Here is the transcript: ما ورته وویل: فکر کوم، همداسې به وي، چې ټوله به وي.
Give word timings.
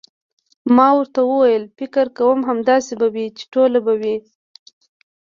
ما 0.75 0.87
ورته 0.97 1.19
وویل: 1.25 1.63
فکر 1.77 2.05
کوم، 2.17 2.39
همداسې 2.49 2.93
به 2.99 3.07
وي، 3.13 3.25
چې 3.37 3.43
ټوله 3.53 3.79
به 3.85 3.93
وي. 4.01 4.17